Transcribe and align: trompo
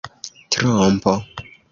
trompo 0.51 1.13